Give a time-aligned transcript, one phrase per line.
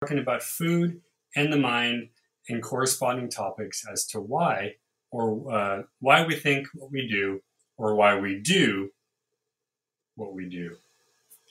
[0.00, 1.00] talking about food
[1.34, 2.08] and the mind
[2.48, 4.74] and corresponding topics as to why
[5.10, 7.40] or uh, why we think what we do
[7.76, 8.90] or why we do
[10.14, 10.76] what we do.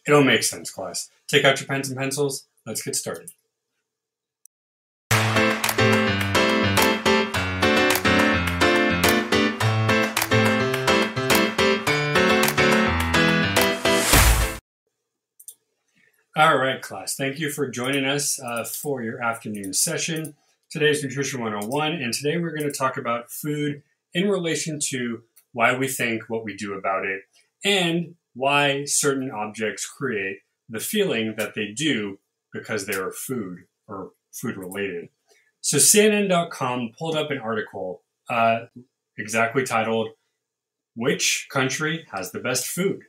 [0.08, 1.10] It'll make sense, class.
[1.28, 2.48] Take out your pens and pencils.
[2.66, 3.32] Let's get started.
[16.38, 17.16] All right, class.
[17.16, 20.36] Thank you for joining us uh, for your afternoon session.
[20.70, 23.82] Today's Nutrition 101, and today we're going to talk about food
[24.14, 27.22] in relation to why we think what we do about it
[27.64, 32.20] and why certain objects create the feeling that they do
[32.52, 35.08] because they are food or food related.
[35.62, 38.66] So, CNN.com pulled up an article uh,
[39.18, 40.10] exactly titled,
[40.98, 43.04] Which Country Has the Best Food?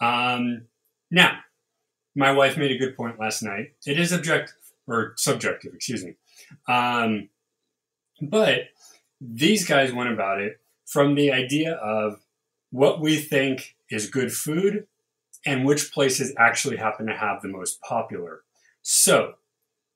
[0.00, 0.68] Um,
[1.10, 1.40] now,
[2.14, 3.72] my wife made a good point last night.
[3.86, 6.14] It is objective or subjective, excuse me.
[6.68, 7.28] Um,
[8.20, 8.68] but
[9.20, 12.20] these guys went about it from the idea of
[12.70, 14.86] what we think is good food
[15.44, 18.42] and which places actually happen to have the most popular.
[18.82, 19.34] So,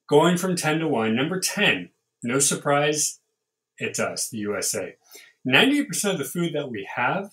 [0.09, 1.91] going from 10 to 1, number 10,
[2.23, 3.21] no surprise,
[3.79, 4.97] it's us, the USA.
[5.47, 7.33] 98% of the food that we have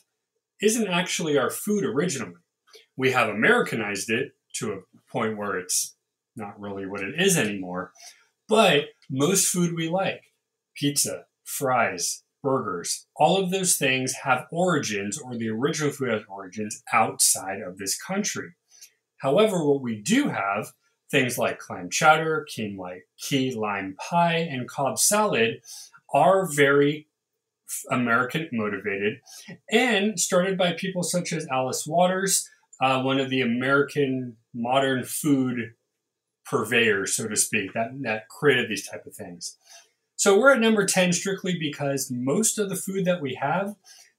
[0.61, 2.33] isn't actually our food originally.
[2.95, 5.95] We have Americanized it to a point where it's
[6.35, 7.91] not really what it is anymore.
[8.47, 10.23] But most food we like,
[10.75, 16.83] pizza, fries, burgers, all of those things have origins or the original food has origins
[16.91, 18.49] outside of this country.
[19.17, 20.73] However, what we do have,
[21.09, 25.61] things like clam chowder, key lime pie, and Cobb salad,
[26.13, 27.07] are very
[27.89, 29.19] American motivated
[29.71, 32.49] and started by people such as Alice Waters,
[32.83, 35.73] uh, one of the American modern food
[36.45, 39.55] purveyors, so to speak, that, that created these type of things.
[40.17, 43.75] So we're at number 10 strictly because most of the food that we have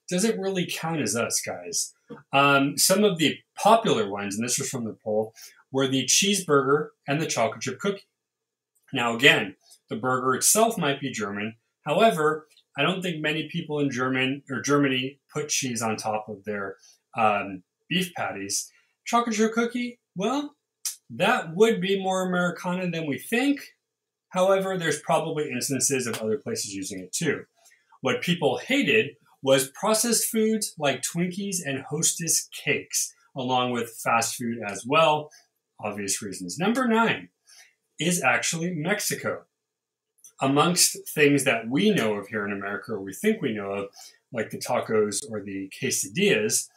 [0.08, 1.92] doesn't really count as us, guys.
[2.33, 5.34] Um, some of the popular ones, and this was from the poll,
[5.70, 8.06] were the cheeseburger and the chocolate chip cookie.
[8.94, 9.56] Now, again,
[9.90, 11.56] the burger itself might be German.
[11.83, 12.46] However,
[12.78, 16.77] I don't think many people in German or Germany put cheese on top of their
[17.14, 18.70] um, beef patties.
[19.05, 20.55] Chocolate chip cookie, well,
[21.11, 23.61] that would be more Americana than we think.
[24.30, 27.45] However, there's probably instances of other places using it too.
[28.00, 34.58] What people hated was processed foods like Twinkies and Hostess cakes, along with fast food
[34.66, 35.30] as well.
[35.84, 36.58] Obvious reasons.
[36.58, 37.28] Number nine
[38.01, 39.45] is actually Mexico.
[40.40, 43.89] Amongst things that we know of here in America, or we think we know of,
[44.34, 46.68] like the tacos or the quesadillas,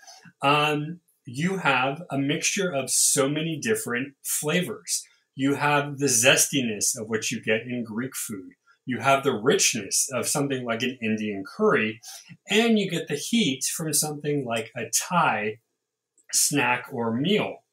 [0.42, 5.04] um, you have a mixture of so many different flavors.
[5.36, 8.52] You have the zestiness of what you get in Greek food.
[8.86, 12.00] You have the richness of something like an Indian curry,
[12.50, 15.60] and you get the heat from something like a Thai
[16.32, 17.64] snack or meal.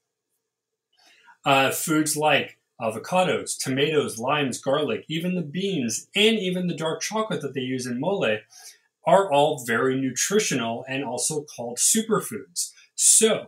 [1.44, 7.42] Uh, foods like avocados, tomatoes, limes, garlic, even the beans, and even the dark chocolate
[7.42, 8.38] that they use in mole
[9.06, 12.70] are all very nutritional and also called superfoods.
[12.94, 13.46] So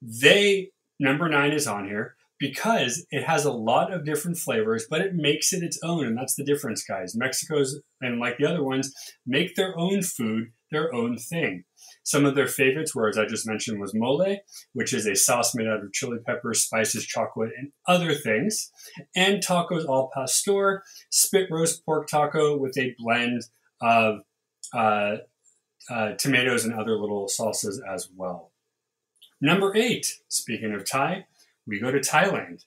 [0.00, 5.00] they, number nine is on here because it has a lot of different flavors, but
[5.00, 6.04] it makes it its own.
[6.04, 7.14] And that's the difference, guys.
[7.14, 8.92] Mexico's, and like the other ones,
[9.26, 11.64] make their own food their own thing.
[12.02, 14.38] Some of their favorites were, as I just mentioned, was mole,
[14.72, 18.72] which is a sauce made out of chili peppers, spices, chocolate, and other things.
[19.14, 23.42] And tacos al pastor, spit roast pork taco with a blend
[23.80, 24.20] of
[24.74, 25.16] uh,
[25.90, 28.52] uh, tomatoes and other little salsas as well.
[29.40, 31.26] Number eight, speaking of Thai,
[31.66, 32.64] we go to Thailand.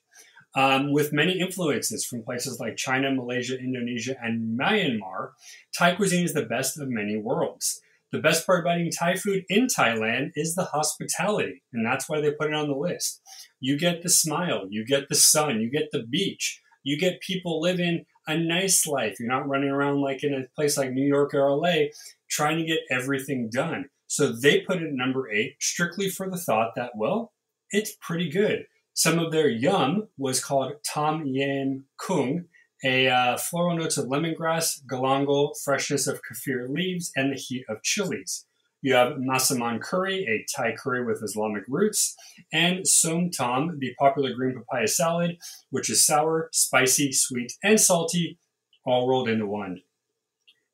[0.58, 5.32] Um, with many influences from places like China, Malaysia, Indonesia, and Myanmar,
[5.78, 7.82] Thai cuisine is the best of many worlds.
[8.14, 12.22] The best part about eating Thai food in Thailand is the hospitality, and that's why
[12.22, 13.22] they put it on the list.
[13.60, 17.60] You get the smile, you get the sun, you get the beach, you get people
[17.60, 19.20] living a nice life.
[19.20, 21.88] You're not running around like in a place like New York or LA
[22.30, 23.90] trying to get everything done.
[24.08, 27.34] So they put it number eight strictly for the thought that, well,
[27.72, 28.66] it's pretty good.
[28.94, 32.46] Some of their yum was called Tom Yam Kung,
[32.84, 37.84] a uh, floral notes of lemongrass, galangal, freshness of kaffir leaves, and the heat of
[37.84, 38.46] chilies.
[38.86, 42.16] You have Masaman curry, a Thai curry with Islamic roots,
[42.54, 45.40] and Som Tom, the popular green papaya salad,
[45.72, 48.38] which is sour, spicy, sweet, and salty,
[48.86, 49.82] all rolled into one.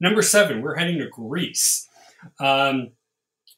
[0.02, 1.88] Number seven, we're heading to Greece.
[2.38, 2.92] Um,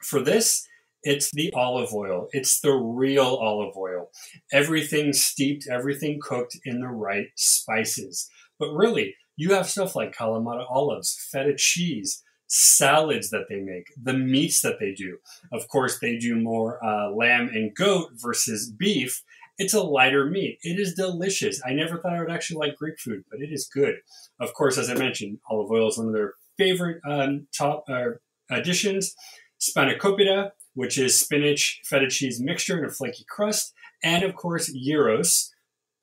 [0.03, 0.67] for this,
[1.03, 2.29] It's the olive oil.
[2.31, 4.09] It's the real olive oil.
[4.51, 8.29] Everything steeped, everything cooked in the right spices.
[8.57, 12.23] But really, you have stuff like Kalamata olives, feta cheese,
[12.55, 15.17] salads that they make, the meats that they do.
[15.51, 19.23] Of course, they do more uh, lamb and goat versus beef.
[19.57, 20.59] It's a lighter meat.
[20.61, 21.59] It is delicious.
[21.65, 23.95] I never thought I would actually like Greek food, but it is good.
[24.39, 28.11] Of course, as I mentioned, olive oil is one of their favorite um, top uh,
[28.51, 29.15] additions.
[29.59, 33.73] Spanakopita, which is spinach feta cheese mixture in a flaky crust,
[34.03, 35.51] and of course gyros,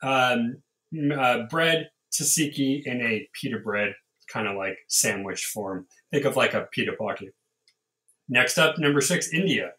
[0.02, 0.62] um,
[1.16, 3.94] uh, bread tzatziki in a pita bread
[4.32, 5.86] kind of like sandwich form.
[6.12, 7.34] Think of like a pita pocket.
[8.28, 9.72] Next up, number six, India.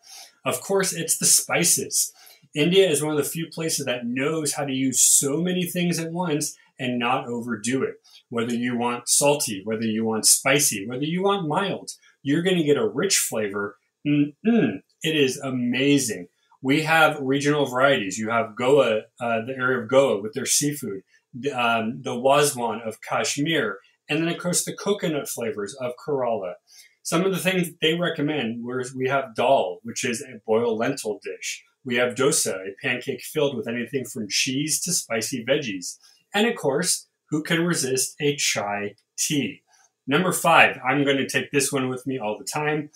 [0.44, 2.12] Of course, it's the spices.
[2.54, 6.00] India is one of the few places that knows how to use so many things
[6.00, 7.96] at once and not overdo it.
[8.30, 11.92] Whether you want salty, whether you want spicy, whether you want mild,
[12.24, 13.78] you're going to get a rich flavor.
[14.06, 16.28] Mm-mm, it is amazing.
[16.62, 18.18] We have regional varieties.
[18.18, 21.04] You have Goa, uh, the area of Goa with their seafood,
[21.54, 23.80] um, the Wazwan of Kashmir,
[24.12, 26.56] and then of course the coconut flavors of Kerala.
[27.02, 31.20] Some of the things they recommend, whereas we have dal, which is a boiled lentil
[31.24, 31.64] dish.
[31.86, 35.98] We have dosa, a pancake filled with anything from cheese to spicy veggies.
[36.34, 39.64] And of course, who can resist a chai tea?
[40.06, 42.90] Number five, I'm going to take this one with me all the time.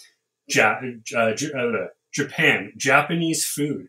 [0.48, 0.82] Ja-
[1.16, 3.88] uh, uh, Japan, Japanese food.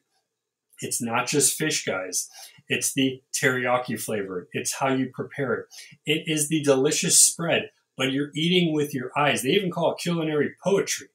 [0.81, 2.29] It's not just fish, guys.
[2.69, 4.49] It's the teriyaki flavor.
[4.53, 5.67] It's how you prepare it.
[6.05, 9.43] It is the delicious spread, but you're eating with your eyes.
[9.43, 11.09] They even call it culinary poetry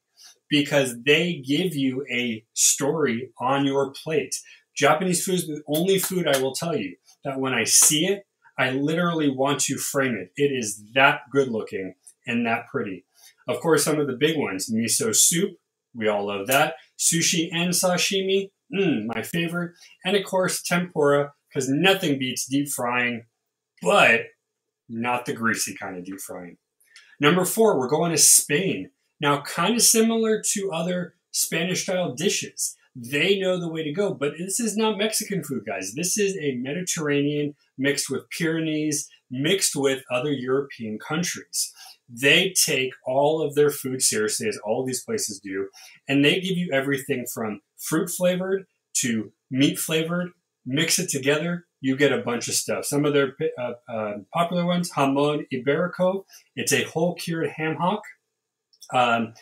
[0.48, 4.36] because they give you a story on your plate.
[4.74, 8.26] Japanese food is the only food I will tell you that when I see it,
[8.58, 10.32] I literally want to frame it.
[10.36, 11.94] It is that good looking
[12.26, 13.04] and that pretty.
[13.48, 15.56] Of course, some of the big ones miso soup,
[15.94, 16.74] we all love that.
[16.98, 19.72] Sushi and sashimi, mm, my favorite.
[20.04, 23.24] And of course, tempura, because nothing beats deep frying,
[23.82, 24.22] but
[24.88, 26.56] not the greasy kind of deep frying.
[27.20, 28.90] Number four, we're going to Spain.
[29.20, 32.76] Now, kind of similar to other Spanish style dishes.
[32.94, 35.94] They know the way to go, but this is not Mexican food, guys.
[35.94, 41.72] This is a Mediterranean mixed with Pyrenees, mixed with other European countries.
[42.08, 45.68] They take all of their food seriously, as all these places do,
[46.06, 48.64] and they give you everything from fruit flavored
[48.96, 50.32] to meat flavored
[50.64, 52.84] mix it together, you get a bunch of stuff.
[52.84, 56.24] Some of their uh, uh, popular ones, jamón ibérico.
[56.54, 58.02] It's a whole cured ham hock,
[58.92, 59.34] um,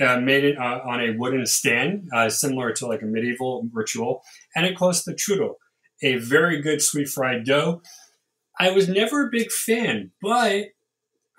[0.00, 4.22] uh, made uh, on a wooden stand, uh, similar to like a medieval ritual.
[4.54, 5.54] And it course, the churro,
[6.02, 7.82] a very good sweet fried dough.
[8.58, 10.66] I was never a big fan, but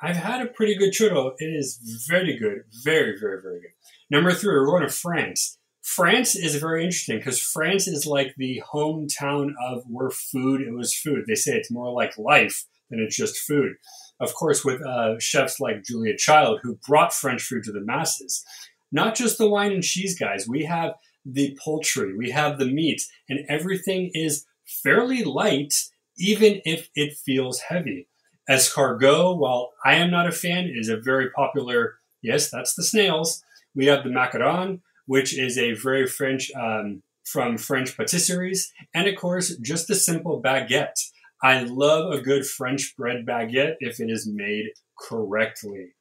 [0.02, 1.32] I've had a pretty good churro.
[1.38, 3.72] It is very good, very, very, very good.
[4.10, 5.58] Number three, we're going to France.
[5.86, 10.96] France is very interesting because France is like the hometown of where food it was
[10.96, 11.26] food.
[11.28, 13.74] They say it's more like life than it's just food.
[14.20, 18.44] Of course, with uh, chefs like Julia Child who brought French food to the masses.
[18.92, 20.48] Not just the wine and cheese guys.
[20.50, 20.94] We have
[21.24, 25.74] the poultry, we have the meat, and everything is fairly light,
[26.18, 28.08] even if it feels heavy.
[28.50, 32.00] Escargot, while I am not a fan, is a very popular.
[32.24, 33.44] Yes, that's the snails.
[33.76, 39.16] We have the macaron, which is a very French um, from French patisseries, and of
[39.16, 41.00] course, just a simple baguette.
[41.42, 45.94] I love a good French bread baguette if it is made correctly.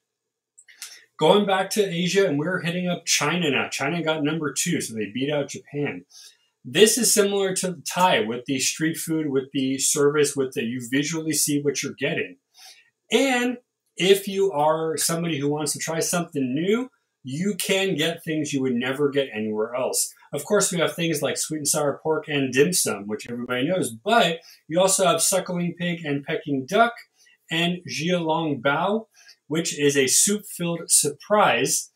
[1.18, 3.68] Going back to Asia, and we're hitting up China now.
[3.68, 6.04] China got number two, so they beat out Japan.
[6.64, 10.80] This is similar to Thai with the street food, with the service, with the you
[10.90, 12.36] visually see what you're getting.
[13.12, 13.58] And
[13.96, 16.88] if you are somebody who wants to try something new,
[17.24, 20.12] you can get things you would never get anywhere else.
[20.32, 23.66] Of course, we have things like sweet and sour pork and dim sum, which everybody
[23.66, 26.92] knows, but you also have suckling pig and Peking duck
[27.50, 29.06] and xiaolong bao,
[29.48, 31.90] which is a soup filled surprise.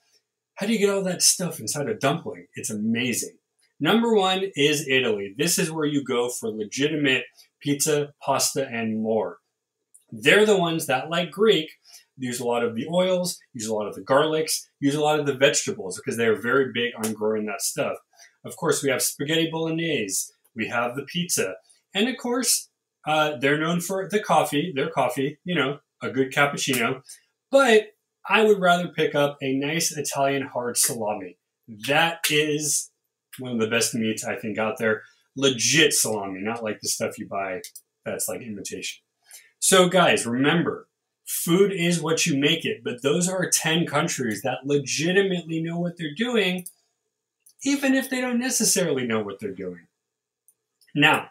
[0.54, 2.46] How do you get all that stuff inside a dumpling?
[2.54, 3.36] It's amazing.
[3.78, 5.34] Number one is Italy.
[5.36, 7.24] This is where you go for legitimate
[7.60, 9.38] pizza, pasta, and more.
[10.10, 11.68] They're the ones that, like Greek,
[12.18, 15.20] use a lot of the oils, use a lot of the garlics, use a lot
[15.20, 17.96] of the vegetables because they are very big on growing that stuff.
[18.44, 21.54] Of course, we have spaghetti bolognese, we have the pizza,
[21.94, 22.68] and of course,
[23.06, 27.02] uh, they're known for the coffee, their coffee, you know, a good cappuccino.
[27.50, 27.92] But
[28.28, 31.38] I would rather pick up a nice Italian hard salami.
[31.86, 32.90] That is
[33.38, 35.02] one of the best meats I think out there.
[35.36, 37.60] Legit salami, not like the stuff you buy
[38.04, 39.00] that's like imitation.
[39.60, 40.87] So, guys, remember
[41.28, 42.82] food is what you make it.
[42.82, 46.66] But those are 10 countries that legitimately know what they're doing
[47.64, 49.88] even if they don't necessarily know what they're doing.
[50.94, 51.30] Now,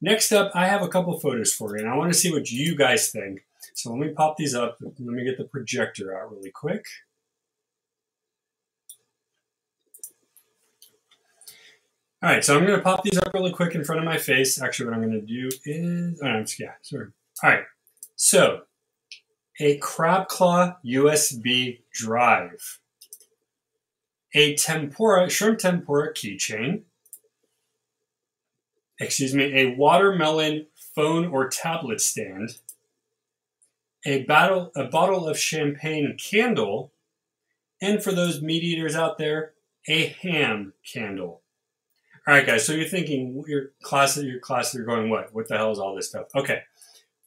[0.00, 2.50] next up, I have a couple photos for you, and I want to see what
[2.50, 3.44] you guys think.
[3.74, 4.78] So let me pop these up.
[4.80, 6.86] Let me get the projector out really quick.
[12.22, 14.18] All right, so I'm going to pop these up really quick in front of my
[14.18, 14.60] face.
[14.60, 17.08] Actually, what I'm going to do is, oh, yeah, sorry.
[17.42, 17.64] All right,
[18.16, 18.62] so
[19.60, 22.80] a crab claw USB drive,
[24.34, 26.82] a tempura, shrimp tempura keychain,
[28.98, 32.56] excuse me, a watermelon phone or tablet stand,
[34.06, 36.92] a, battle, a bottle of champagne candle,
[37.82, 39.52] and for those meat eaters out there,
[39.88, 41.42] a ham candle.
[42.26, 42.66] All right, guys.
[42.66, 45.34] So you're thinking your class, your class, you're going what?
[45.34, 46.26] What the hell is all this stuff?
[46.34, 46.62] Okay.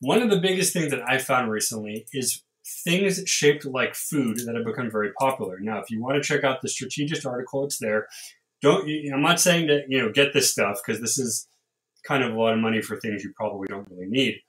[0.04, 2.44] One of the biggest things that I found recently is
[2.84, 5.60] things shaped like food that have become very popular.
[5.62, 8.08] Now, if you want to check out the strategist article, it's there.
[8.62, 8.86] Don't.
[9.14, 11.48] I'm not saying to you know get this stuff because this is
[12.06, 14.42] kind of a lot of money for things you probably don't really need.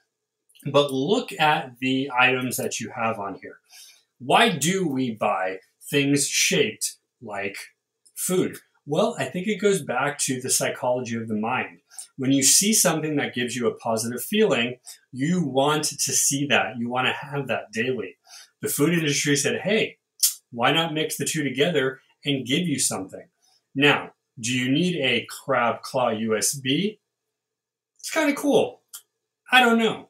[0.73, 3.59] But look at the items that you have on here.
[4.19, 5.59] Why do we buy
[5.89, 7.57] things shaped like
[8.17, 8.59] food?
[8.87, 11.79] Well, I think it goes back to the psychology of the mind.
[12.16, 14.78] When you see something that gives you a positive feeling,
[15.12, 16.78] you want to see that.
[16.78, 18.16] You want to have that daily.
[18.62, 19.99] The food industry said, hey,
[20.52, 23.26] why not mix the two together and give you something?
[23.75, 26.99] Now, do you need a crab claw USB?
[27.99, 28.80] It's kind of cool.
[29.50, 30.09] I don't know.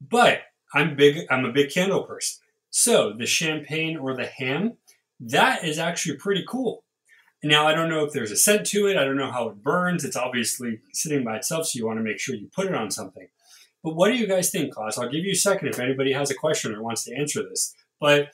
[0.00, 0.42] But
[0.74, 2.42] I'm big I'm a big candle person.
[2.70, 4.76] So the champagne or the ham,
[5.20, 6.84] that is actually pretty cool.
[7.44, 8.96] Now, I don't know if there's a scent to it.
[8.96, 10.04] I don't know how it burns.
[10.04, 12.90] It's obviously sitting by itself, so you want to make sure you put it on
[12.90, 13.28] something.
[13.84, 14.98] But what do you guys think, class?
[14.98, 17.74] I'll give you a second if anybody has a question or wants to answer this.
[18.00, 18.30] But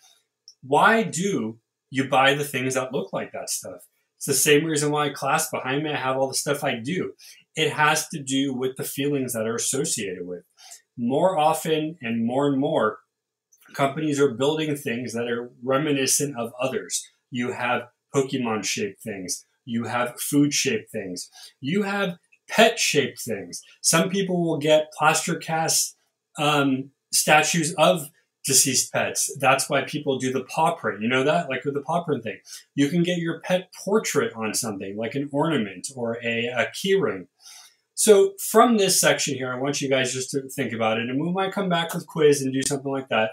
[0.63, 1.59] why do
[1.91, 3.87] you buy the things that look like that stuff?
[4.17, 7.13] It's the same reason why class behind me I have all the stuff I do.
[7.57, 10.45] It has to do with the feelings that are associated with.
[10.97, 13.01] More often and more and more,
[13.75, 17.07] companies are building things that are reminiscent of others.
[17.31, 19.45] You have Pokemon shaped things.
[19.64, 21.31] You have food shaped things.
[21.61, 23.62] You have pet shaped things.
[23.81, 25.97] Some people will get plaster cast
[26.38, 28.09] um, statues of
[28.45, 29.35] deceased pets.
[29.38, 31.00] That's why people do the paw print.
[31.00, 31.49] You know that?
[31.49, 32.38] Like with the paw print thing.
[32.75, 36.95] You can get your pet portrait on something, like an ornament or a, a key
[36.95, 37.28] ring.
[37.95, 41.21] So from this section here, I want you guys just to think about it, and
[41.21, 43.33] we might come back with quiz and do something like that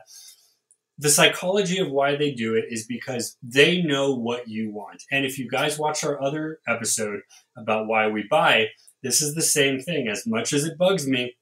[0.99, 5.01] the psychology of why they do it is because they know what you want.
[5.09, 7.21] And if you guys watch our other episode
[7.57, 8.67] about why we buy,
[9.01, 10.09] this is the same thing.
[10.09, 11.37] As much as it bugs me,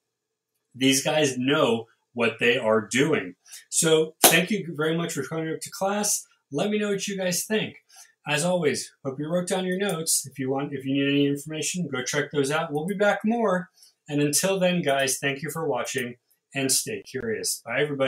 [0.75, 3.33] these guys know what they are doing.
[3.69, 6.23] So thank you very much for coming up to class.
[6.51, 7.77] Let me know what you guys think.
[8.27, 10.27] As always, hope you wrote down your notes.
[10.29, 12.71] If you want, if you need any information, go check those out.
[12.71, 13.69] We'll be back more.
[14.07, 16.15] And until then, guys, thank you for watching
[16.53, 17.61] and stay curious.
[17.65, 18.05] Bye, everybody.